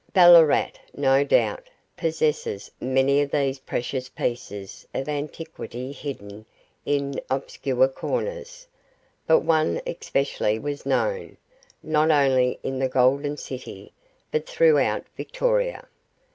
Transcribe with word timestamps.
Ballarat, 0.13 0.71
no 0.95 1.23
doubt, 1.23 1.69
possesses 1.95 2.71
many 2.81 3.21
of 3.21 3.29
these 3.29 3.59
precious 3.59 4.09
pieces 4.09 4.87
of 4.95 5.07
antiquity 5.07 5.91
hidden 5.91 6.47
in 6.87 7.21
obscure 7.29 7.87
corners, 7.87 8.65
but 9.27 9.41
one 9.41 9.79
especially 9.85 10.57
was 10.57 10.87
known, 10.87 11.37
not 11.83 12.09
only 12.09 12.59
in 12.63 12.79
the 12.79 12.89
Golden 12.89 13.37
City, 13.37 13.93
but 14.31 14.47
throughout 14.47 15.05
Victoria. 15.15 15.87